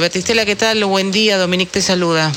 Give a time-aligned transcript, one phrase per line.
[0.00, 0.84] Batistela, ¿qué tal?
[0.84, 2.30] Buen día, Dominique te saluda.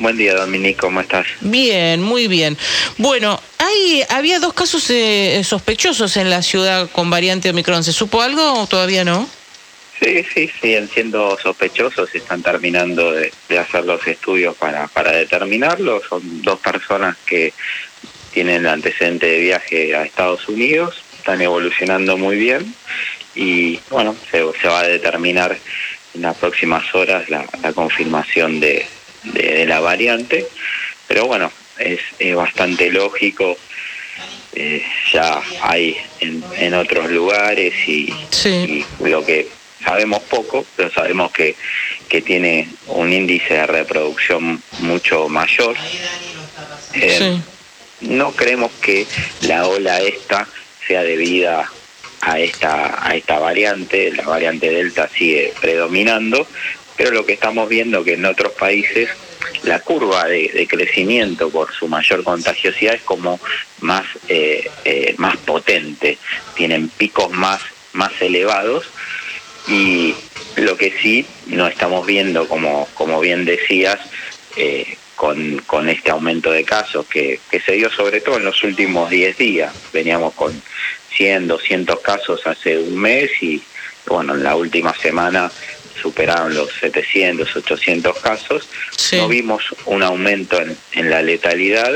[0.00, 1.28] Buen día, Dominique, ¿cómo estás?
[1.40, 2.58] Bien, muy bien.
[2.98, 7.84] Bueno, hay, había dos casos eh, sospechosos en la ciudad con variante Omicron.
[7.84, 9.30] ¿Se supo algo o todavía no?
[10.00, 16.02] Sí, sí, siguen siendo sospechosos, están terminando de, hacer los estudios para, para determinarlo.
[16.08, 17.54] Son dos personas que
[18.32, 22.74] tienen antecedente de viaje a Estados Unidos, están evolucionando muy bien
[23.36, 25.56] y bueno, se, se va a determinar
[26.14, 28.86] en las próximas horas la, confirmación de,
[29.24, 30.46] de, la variante,
[31.08, 32.00] pero bueno, es,
[32.34, 33.56] bastante lógico,
[34.54, 38.12] eh, ya hay en, en, otros lugares y,
[39.00, 39.48] lo que
[39.82, 41.56] sabemos poco, pero sabemos que,
[42.08, 45.76] que tiene un índice de reproducción mucho mayor.
[46.94, 47.38] Eh,
[48.02, 49.06] no creemos que
[49.42, 50.46] la ola esta
[50.86, 51.70] sea debida
[52.22, 56.46] a esta, a esta variante, la variante Delta sigue predominando,
[56.96, 59.08] pero lo que estamos viendo que en otros países
[59.64, 63.40] la curva de, crecimiento por su mayor contagiosidad es como
[63.80, 66.18] más, eh, eh, más potente,
[66.54, 67.60] tienen picos más,
[67.92, 68.86] más elevados
[69.68, 70.14] y
[70.56, 73.98] lo que sí no estamos viendo, como, como bien decías,
[74.56, 79.10] eh, con, con este aumento de casos que, se dio sobre todo en los últimos
[79.10, 79.72] 10 días.
[79.92, 80.60] Veníamos con
[81.16, 83.62] 100, 200 casos hace un mes y
[84.06, 85.50] bueno, en la última semana
[86.00, 88.68] superaron los 700, 800 casos.
[89.12, 91.94] No vimos un aumento en, en la letalidad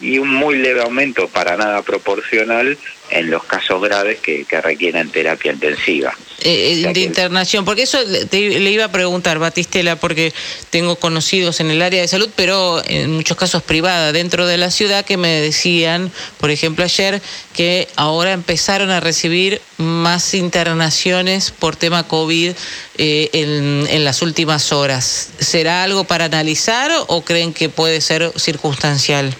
[0.00, 2.78] y un muy leve aumento para nada proporcional
[3.10, 6.12] en los casos graves que, requieren terapia intensiva.
[6.42, 10.32] Eh, eh, de internación, porque eso le iba a preguntar, Batistela, porque
[10.70, 14.70] tengo conocidos en el área de salud, pero en muchos casos privada dentro de la
[14.70, 17.20] ciudad, que me decían, por ejemplo, ayer,
[17.54, 22.52] que ahora empezaron a recibir más internaciones por tema COVID
[22.98, 25.30] eh, en, en las últimas horas.
[25.38, 29.34] ¿Será algo para analizar o creen que puede ser circunstancial?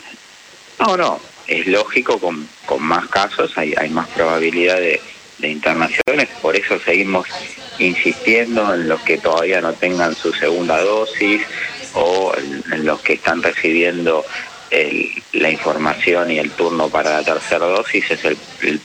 [0.80, 5.00] No, no, es lógico, con, con más casos hay, hay más probabilidad de,
[5.42, 7.26] internaciones, por eso seguimos
[7.78, 11.40] insistiendo en los que todavía no tengan su segunda dosis
[11.94, 14.22] o en, los que están recibiendo
[15.32, 18.80] la información y el turno para la tercera dosis es el,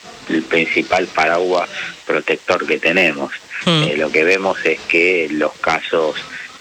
[0.49, 1.69] principal paraguas
[2.05, 3.33] protector que tenemos.
[3.65, 3.83] Hmm.
[3.83, 6.15] Eh, lo que vemos es que los casos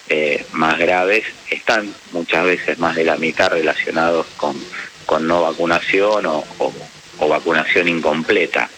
[0.09, 4.55] eh, más graves están muchas veces más de la mitad relacionados con
[5.14, 6.44] con no vacunación o,
[7.28, 8.69] vacunación incompleta.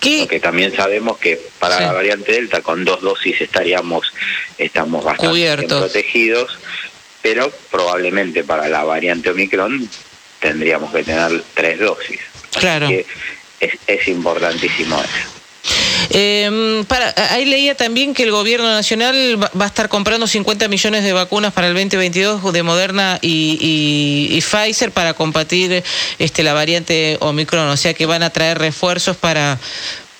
[0.00, 0.20] ¿Qué?
[0.20, 4.10] Porque también sabemos que para la variante Delta con dos dosis estaríamos
[4.56, 6.58] estamos bastante protegidos,
[7.20, 9.90] pero probablemente para la variante Omicron
[10.40, 12.20] tendríamos que tener tres dosis.
[12.58, 12.88] Claro.
[12.88, 13.04] es,
[13.86, 15.37] es importantísimo eso.
[16.10, 21.04] Eh, para, ahí leía también que el gobierno nacional va, a estar comprando 50 millones
[21.04, 25.82] de vacunas para el 2022 de Moderna y, Pfizer para combatir
[26.18, 29.58] este, la variante Omicron, o sea que van a traer refuerzos para,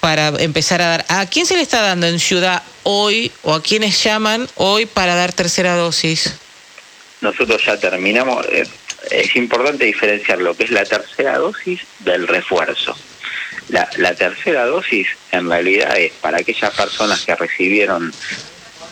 [0.00, 1.06] para empezar a dar.
[1.08, 5.14] ¿A quién se le está dando en ciudad hoy o a quiénes llaman hoy para
[5.14, 6.34] dar tercera dosis?
[7.20, 8.46] Nosotros ya terminamos.
[8.46, 8.64] Eh,
[9.10, 12.96] es importante diferenciar lo que es la tercera dosis del refuerzo.
[13.68, 18.12] La, la tercera dosis en realidad es para aquellas personas que recibieron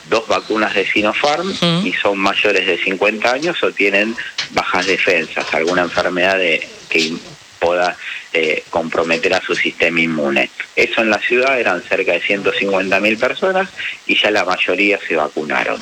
[0.08, 1.52] dos vacunas de Sinopharm
[1.84, 4.14] y son mayores de 50 años o tienen
[4.50, 7.12] bajas defensas, alguna enfermedad de, que
[7.58, 7.96] pueda
[8.32, 10.50] eh, comprometer a su sistema inmune.
[10.74, 13.68] Eso en la ciudad eran cerca de 150 mil personas
[14.06, 15.80] y ya la mayoría se vacunaron.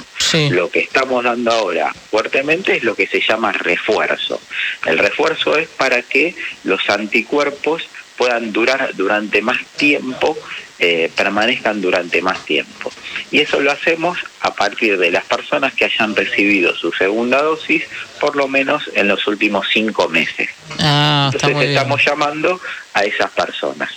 [0.51, 4.41] Lo que estamos dando ahora fuertemente es lo que se llama refuerzo.
[4.85, 6.35] El refuerzo es para que
[6.65, 10.37] los anticuerpos puedan durar durante más tiempo,
[10.79, 12.93] eh, permanezcan durante más tiempo.
[13.31, 17.85] Y eso lo hacemos a partir de las personas que hayan recibido su segunda dosis
[18.21, 20.49] por lo menos en los últimos cinco meses.
[20.81, 22.61] Ah, Entonces estamos llamando
[22.93, 23.91] a esas personas.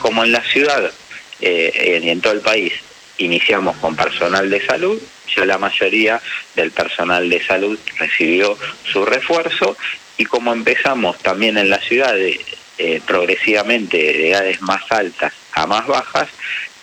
[0.00, 0.90] Como en la ciudad
[1.40, 2.72] eh, y en todo el país
[3.18, 5.00] iniciamos con personal de salud,
[5.36, 6.20] ya la mayoría
[6.56, 8.56] del personal de salud recibió
[8.90, 9.76] su refuerzo
[10.16, 12.40] y como empezamos también en la ciudad de
[12.78, 16.28] eh, progresivamente de edades más altas a más bajas,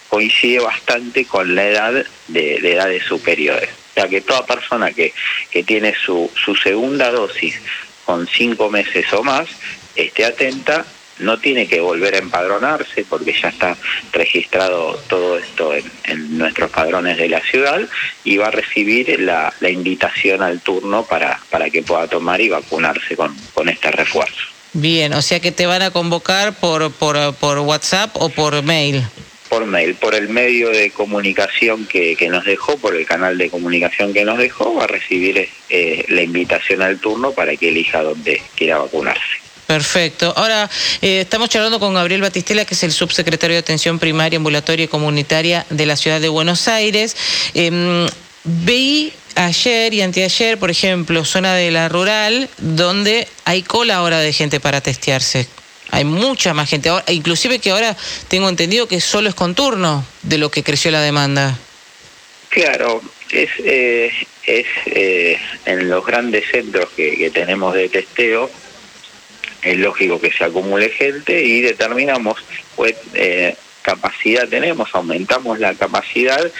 [0.09, 3.69] coincide bastante con la edad de, edades superiores.
[3.69, 5.13] O sea que toda persona que,
[5.49, 7.59] que tiene su, su segunda dosis
[8.05, 9.47] con cinco meses o más,
[9.95, 10.85] esté atenta
[11.19, 13.77] no tiene que volver a empadronarse porque ya está
[14.11, 17.81] registrado todo esto en, nuestros padrones de la ciudad
[18.23, 22.49] y va a recibir la, la, invitación al turno para, para que pueda tomar y
[22.49, 24.54] vacunarse con, con este refuerzo.
[24.77, 29.01] Bien, o sea que te van a convocar por, por, por WhatsApp o por mail.
[29.47, 33.49] por mail, por el medio de comunicación que, que, nos dejó, por el canal de
[33.49, 38.03] comunicación que nos dejó, va a recibir eh, la invitación al turno para que elija
[38.03, 39.21] dónde quiera vacunarse.
[39.65, 40.33] Perfecto.
[40.35, 40.69] Ahora,
[41.01, 44.89] eh, estamos charlando con Gabriel Batistela, que es el subsecretario de Atención Primaria, Ambulatoria y
[44.89, 47.15] Comunitaria de la Ciudad de Buenos Aires.
[47.53, 48.09] Eh,
[49.35, 54.59] ayer y anteayer, por ejemplo, zona de la rural, donde hay cola ahora de gente
[54.59, 55.47] para testearse.
[55.91, 57.95] Hay mucha más gente, ahora, inclusive que ahora
[58.27, 61.57] tengo entendido que solo es con turno de lo que creció la demanda.
[62.49, 63.01] Claro,
[63.31, 64.11] es, eh,
[64.45, 68.49] es eh, en los grandes centros que, que tenemos de testeo,
[69.61, 72.37] es lógico que se acumule gente y determinamos
[72.75, 76.51] pues eh, capacidad tenemos, aumentamos la capacidad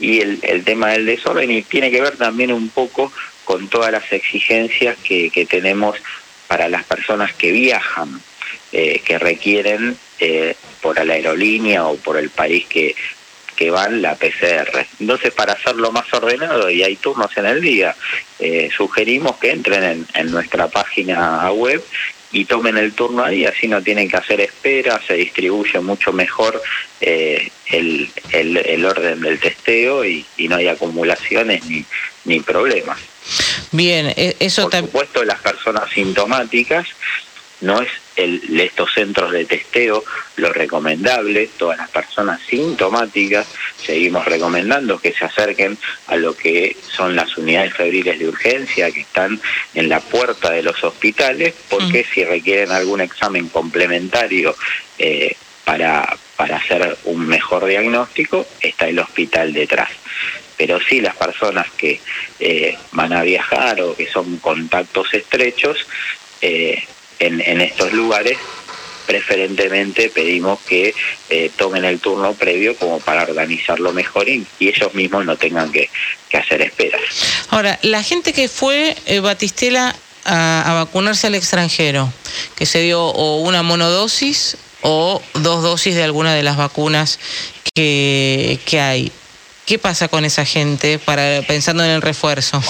[0.00, 3.12] y el, el tema del desorden y tiene que ver también un poco
[3.44, 5.96] con todas las exigencias que, que tenemos
[6.48, 8.20] para las personas que viajan,
[8.72, 12.94] eh, que requieren eh, por la aerolínea o por el país que,
[13.54, 14.86] que van la PCR.
[14.98, 17.94] Entonces, para hacerlo más ordenado, y hay turnos en el día,
[18.38, 21.84] eh, sugerimos que entren en, en nuestra página web
[22.32, 26.62] y tomen el turno ahí, así no tienen que hacer espera, se distribuye mucho mejor
[27.00, 31.84] eh, el, el, el, orden del testeo y, y, no hay acumulaciones ni,
[32.24, 32.98] ni problemas.
[33.72, 36.86] Bien, eso Por supuesto, las personas sintomáticas
[37.60, 40.04] no es el, estos centros de testeo
[40.36, 43.46] lo recomendable, todas las personas sintomáticas
[43.82, 45.76] seguimos recomendando que se acerquen
[46.06, 49.40] a lo que son las unidades febriles de urgencia que están
[49.74, 52.14] en la puerta de los hospitales, porque mm.
[52.14, 54.54] si requieren algún examen complementario
[54.98, 59.90] eh, para, para hacer un mejor diagnóstico, está el hospital detrás
[60.60, 62.02] pero sí las personas que
[62.38, 65.86] eh, van a viajar o que son contactos estrechos,
[66.42, 66.84] eh,
[67.20, 68.36] en, en estos lugares
[69.10, 70.94] preferentemente pedimos que
[71.30, 75.90] eh, tomen el turno previo como para organizarlo mejor y, ellos mismos no tengan que,
[76.28, 77.00] que, hacer esperas.
[77.48, 82.12] Ahora, la gente que fue, eh, Batistela, a, a, vacunarse al extranjero,
[82.54, 87.18] que se dio o una monodosis o dos dosis de alguna de las vacunas
[87.74, 89.12] que, que hay,
[89.66, 92.62] ¿qué pasa con esa gente para pensando en el refuerzo?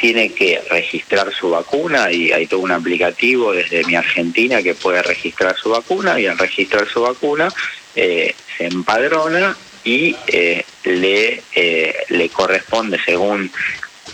[0.00, 5.02] Tiene que registrar su vacuna y hay todo un aplicativo desde mi Argentina que puede
[5.02, 7.52] registrar su vacuna y al registrar su vacuna
[7.94, 9.54] eh, se empadrona
[9.84, 13.50] y eh, le, eh, le corresponde según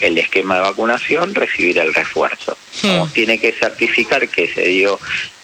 [0.00, 2.56] el esquema de vacunación recibir el refuerzo.
[2.82, 3.08] Hmm.
[3.12, 4.98] Tiene que certificar que se dio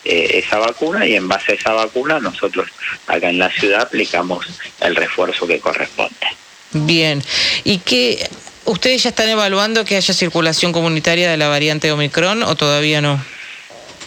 [0.04, 2.68] eh, esa vacuna y en base a esa vacuna nosotros
[3.06, 4.44] acá en la ciudad aplicamos
[4.80, 6.26] el refuerzo que corresponde.
[6.72, 7.22] Bien,
[7.64, 8.28] ¿y qué
[8.64, 13.22] ¿Ustedes ya están evaluando que haya circulación comunitaria de la variante Omicron o todavía no?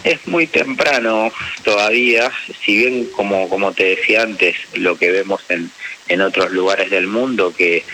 [0.02, 1.30] Es muy temprano
[1.62, 2.30] todavía,
[2.64, 5.70] si bien como, como te decía antes, lo que vemos en,
[6.08, 7.84] en otros lugares del mundo, que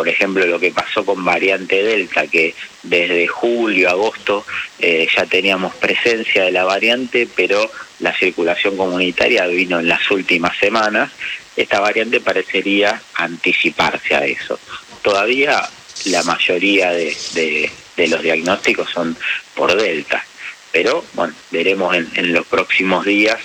[0.00, 4.46] por ejemplo lo que pasó con variante Delta, que desde julio, agosto
[4.78, 10.56] eh, ya teníamos presencia de la variante, pero la circulación comunitaria vino en las últimas
[10.56, 11.10] semanas,
[11.54, 14.58] esta variante parecería anticiparse a eso.
[15.02, 15.68] Todavía
[16.06, 19.14] la mayoría de, de, de, los diagnósticos son
[19.54, 20.24] por delta.
[20.72, 23.38] Pero bueno, veremos en, en los próximos días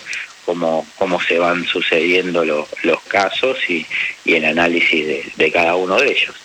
[0.46, 3.86] cómo, cómo se van sucediendo lo, los casos y,
[4.24, 6.36] y el análisis de, cada uno de ellos.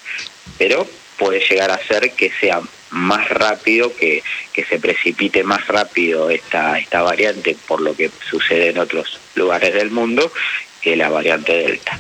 [0.59, 0.87] Pero
[1.19, 2.61] puede llegar a ser que sea
[2.91, 8.71] más rápido, que, que se precipite más rápido esta, esta variante por lo que sucede
[8.71, 10.33] en otros lugares del mundo
[10.81, 11.99] que la variante Delta.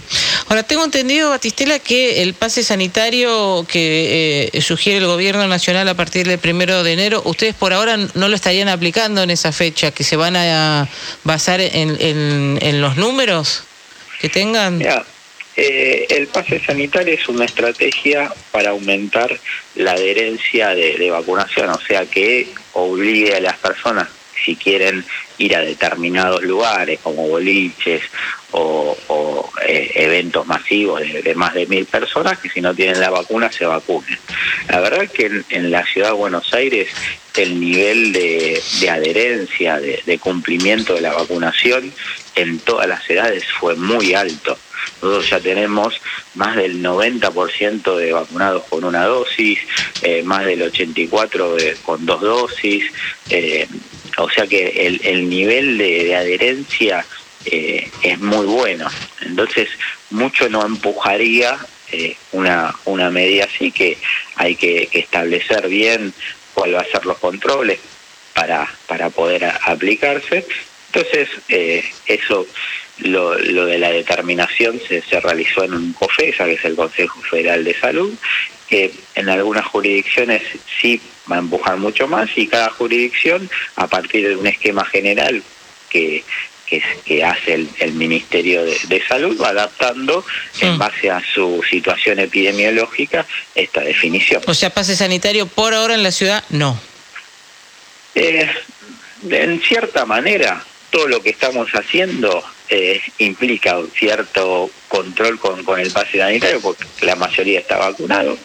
[0.50, 5.94] Ahora, tengo entendido, Batistela, que el pase sanitario que eh, sugiere el gobierno nacional a
[5.94, 9.92] partir del primero de enero, ustedes por ahora no lo estarían aplicando en esa fecha,
[9.92, 10.88] que se van a
[11.22, 13.62] basar en, los números
[14.20, 14.82] que tengan.
[15.56, 19.38] Eh, el pase sanitario es una estrategia para aumentar
[19.76, 24.08] la adherencia de vacunación, o sea que obligue a las personas
[24.44, 25.04] si quieren
[25.38, 28.02] ir a determinados lugares como boliches
[28.52, 28.96] o,
[29.66, 33.64] eh, eventos masivos de, más de mil personas que si no tienen la vacuna se
[33.64, 34.18] vacunen.
[34.68, 36.88] La verdad es que en, la ciudad de Buenos Aires
[37.36, 41.92] el nivel de, adherencia, de, de, cumplimiento de la vacunación
[42.34, 44.58] en todas las edades fue muy alto.
[45.02, 45.94] Nosotros ya tenemos
[46.34, 49.58] más del 90% de vacunados con una dosis,
[50.02, 52.84] eh, más del 84% de, con dos dosis,
[53.30, 53.66] eh,
[54.22, 57.04] o sea que el, el nivel de, adherencia
[57.44, 58.88] eh, es muy bueno.
[59.22, 59.68] Entonces,
[60.10, 61.58] mucho no empujaría
[61.92, 63.98] eh, una, una medida así que
[64.36, 66.12] hay que, establecer bien
[66.54, 67.78] cuál va a ser los controles
[68.34, 70.46] para, para poder aplicarse.
[70.92, 72.46] Entonces, eh, eso
[72.98, 77.64] lo, de la determinación se, se realizó en un COFESA, que es el Consejo Federal
[77.64, 78.12] de Salud,
[78.70, 80.42] que en algunas jurisdicciones
[80.80, 81.00] sí
[81.30, 85.42] va a empujar mucho más y cada jurisdicción, a partir de un esquema general
[85.90, 86.24] que,
[87.04, 90.24] que, hace el, Ministerio de, Salud, va adaptando
[90.60, 90.78] en mm.
[90.78, 94.42] base a su situación epidemiológica esta definición.
[94.46, 96.80] O sea, pase sanitario por ahora en la ciudad, no.
[98.14, 98.48] Eh,
[99.28, 105.80] en cierta manera, todo lo que estamos haciendo eh, implica un cierto control con, con
[105.80, 108.36] el pase sanitario, porque la mayoría está vacunado.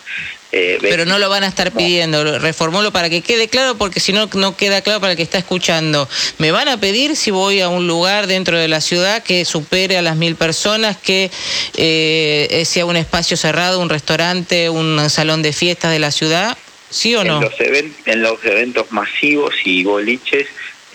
[0.52, 4.14] Eh, Pero no lo van a estar pidiendo, reformulo para que quede claro, porque si
[4.14, 6.08] no, no queda claro para el que está escuchando.
[6.38, 9.98] Me van a pedir si voy a un lugar dentro de la ciudad que supere
[9.98, 11.30] a las mil personas, que
[11.76, 16.58] eh, sea un espacio cerrado, un restaurante, un salón de fiestas de la ciudad,
[16.90, 17.42] ¿sí o no?
[18.06, 20.48] En los, eventos masivos y boliches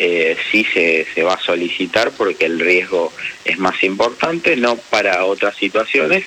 [0.02, 3.12] eh, sí se, se, va a solicitar porque el riesgo
[3.44, 6.24] es más importante, no para otras situaciones.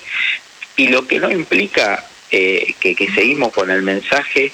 [0.77, 4.51] Y lo que no implica eh, que, seguimos con el mensaje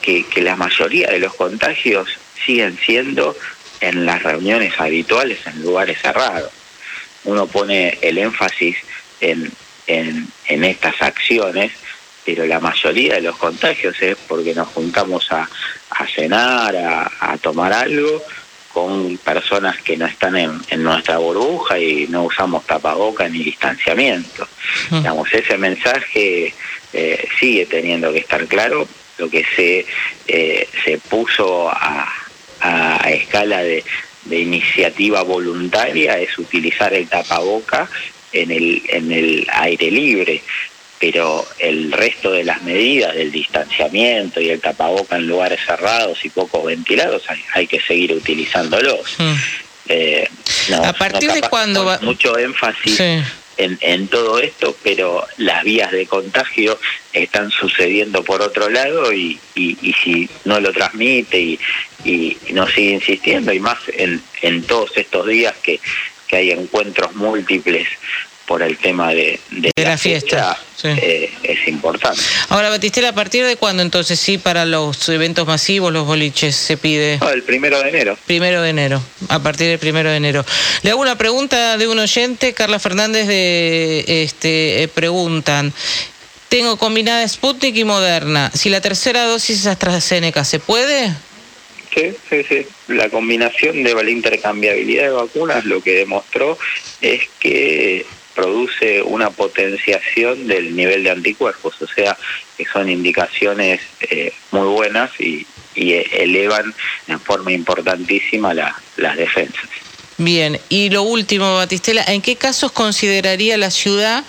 [0.00, 2.08] que, la mayoría de los contagios
[2.44, 3.36] siguen siendo
[3.80, 6.52] en las reuniones habituales en lugares cerrados.
[7.24, 8.76] Uno pone el énfasis
[9.20, 9.50] en,
[9.88, 11.72] en, estas acciones,
[12.26, 15.48] pero la mayoría de los contagios es porque nos juntamos a,
[15.90, 18.20] a cenar, a, a tomar algo
[18.72, 24.46] con personas que no están en, nuestra burbuja y no usamos tapaboca ni distanciamiento.
[24.90, 24.98] Mm.
[24.98, 26.52] Digamos, ese mensaje
[26.92, 28.86] eh, sigue teniendo que estar claro.
[29.16, 29.86] Lo que se,
[30.26, 32.12] eh, se puso a,
[32.60, 33.82] a escala de,
[34.24, 37.88] de iniciativa voluntaria es utilizar el tapaboca
[38.32, 40.42] en el, en el aire libre
[40.98, 46.30] pero el resto de las medidas del distanciamiento y el tapaboca en lugares cerrados y
[46.30, 47.22] poco ventilados
[47.54, 49.16] hay, que seguir utilizándolos.
[49.18, 49.34] Mm.
[49.88, 50.28] Eh,
[50.84, 51.98] ¿A partir de cuándo va?
[52.00, 53.00] Mucho énfasis
[53.56, 56.78] en, en todo esto, pero las vías de contagio
[57.12, 61.58] están sucediendo por otro lado y, y, si no lo transmite y,
[62.04, 65.80] y, no sigue insistiendo, y más en, en todos estos días que,
[66.28, 67.88] que hay encuentros múltiples
[68.46, 69.40] por el tema de,
[69.76, 72.20] la, fiesta, eh, es importante.
[72.48, 76.76] Ahora, Batistela, ¿a partir de cuándo entonces sí para los eventos masivos, los boliches, se
[76.76, 77.18] pide?
[77.32, 78.16] el primero de enero.
[78.26, 80.44] Primero de enero, a partir del primero de enero.
[80.82, 85.72] Le hago una pregunta de un oyente, Carla Fernández, de este eh, preguntan.
[86.48, 88.50] Tengo combinada Sputnik y Moderna.
[88.54, 91.12] Si la tercera dosis es AstraZeneca, ¿se puede?
[91.92, 92.66] Sí, sí, sí.
[92.88, 96.58] La combinación de la intercambiabilidad de vacunas lo que demostró
[97.00, 98.04] es que
[98.36, 102.16] produce una potenciación del nivel de anticuerpos, o sea,
[102.56, 105.46] que son indicaciones eh, muy buenas y,
[105.78, 106.74] elevan
[107.06, 109.68] en forma importantísima las defensas.
[110.16, 114.24] Bien, y lo último, Batistela, ¿en qué casos consideraría la ciudad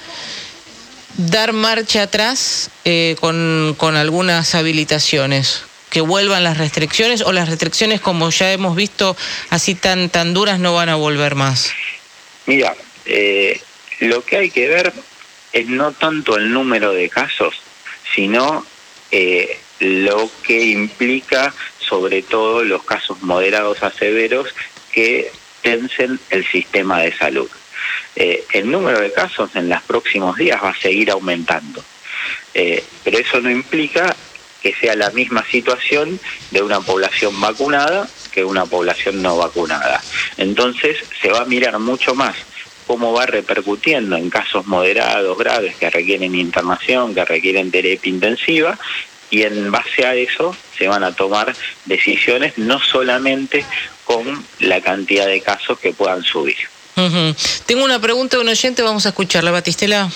[1.16, 5.64] dar marcha atrás eh, con, con algunas habilitaciones?
[5.90, 9.16] que vuelvan las restricciones o las restricciones como ya hemos visto
[9.50, 11.72] así tan tan duras no van a volver más
[12.46, 13.62] mira eh,
[14.00, 14.94] lo que hay que ver
[15.54, 17.56] es no tanto el número de casos,
[18.16, 18.66] sino
[19.12, 24.54] eh, lo que implica sobre todo los casos moderados a severos
[24.92, 27.50] que tensen el sistema de salud.
[28.16, 31.84] Eh, el número de casos en los próximos días va a seguir aumentando,
[32.54, 34.16] eh, pero eso no implica
[34.62, 36.20] que sea la misma situación
[36.52, 40.02] de una población vacunada que una población no vacunada.
[40.38, 42.36] Entonces se va a mirar mucho más
[42.88, 48.80] cómo va repercutiendo en casos moderados, graves, que requieren internación, que requieren terapia intensiva,
[49.30, 51.54] y en base a eso se van a tomar
[51.86, 53.66] decisiones no solamente
[54.06, 56.56] con la cantidad de casos que puedan subir.
[57.68, 60.10] Tengo una pregunta de un oyente, vamos a escucharla, Batistela.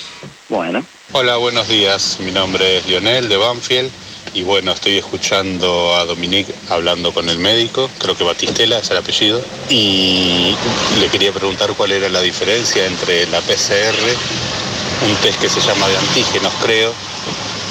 [0.50, 0.84] Bueno.
[1.12, 2.18] Hola, buenos días.
[2.22, 3.92] Mi nombre es Lionel de Banfield
[4.34, 8.98] y bueno, estoy escuchando a Dominique hablando con el médico, creo que Batistela es el
[8.98, 10.56] apellido, y
[11.00, 13.96] le quería preguntar cuál era la diferencia entre la PCR,
[15.08, 16.94] un test que se llama de antígenos creo,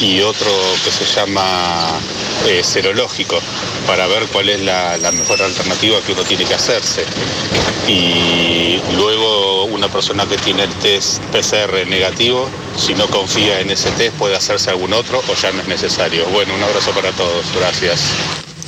[0.01, 0.51] y otro
[0.85, 2.01] que se llama
[2.49, 3.39] eh, serológico,
[3.87, 7.05] para ver cuál es la, mejor alternativa que uno tiene que hacerse.
[7.87, 13.91] Y luego una persona que tiene el test PCR negativo, si no confía en ese
[13.93, 16.25] test, puede hacerse algún otro o ya no es necesario.
[16.27, 18.01] Bueno, un abrazo para todos, gracias.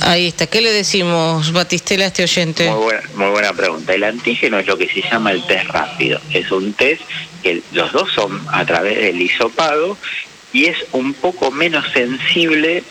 [0.01, 0.47] Ahí está.
[0.47, 2.69] ¿Qué le decimos, Batistela, a este oyente?
[2.69, 3.93] Muy buena, muy buena pregunta.
[3.93, 6.19] El antígeno es lo que se llama el test rápido.
[6.31, 7.01] Es un test
[7.41, 9.97] que los dos son a través del hisopado
[10.53, 12.83] y es un poco menos sensible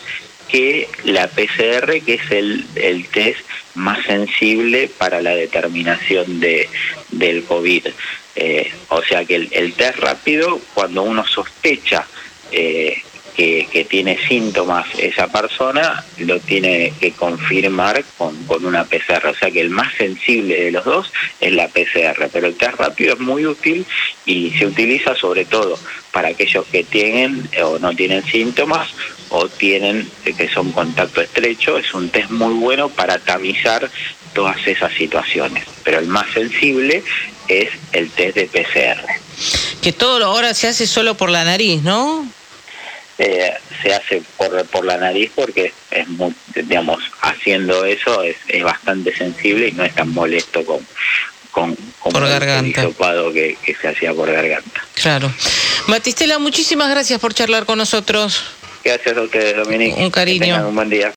[0.47, 3.39] que la PCR, que es el, el test
[3.73, 6.69] más sensible para la determinación de,
[7.09, 7.87] del COVID.
[8.35, 12.05] Eh, o sea que el, test rápido, cuando uno sospecha
[12.51, 13.01] eh,
[13.35, 19.27] que, tiene síntomas esa persona, lo tiene que confirmar con, con una PCR.
[19.27, 22.75] O sea que el más sensible de los dos es la PCR, pero el test
[22.75, 23.85] rápido es muy útil
[24.25, 25.77] y se utiliza sobre todo
[26.11, 28.89] para aquellos que tienen o no tienen síntomas
[29.29, 31.77] o tienen que son contacto estrecho.
[31.77, 33.89] Es un test muy bueno para tamizar
[34.33, 37.03] todas esas situaciones, pero el más sensible
[37.47, 39.05] es el test de PCR.
[39.81, 42.25] Que todo ahora se hace solo por la nariz, ¿no?
[43.25, 48.63] Eh, se hace por, por la nariz porque es muy, digamos, haciendo eso es, es
[48.63, 50.85] bastante sensible y no es tan molesto con,
[51.51, 52.81] con, por garganta.
[52.81, 54.83] el que, que se hacía por garganta.
[54.95, 55.31] Claro.
[55.87, 58.43] Matistela, muchísimas gracias por charlar con nosotros.
[58.83, 60.03] Gracias a ustedes, Dominique.
[60.03, 60.67] Un cariño.
[60.67, 61.09] un buen día.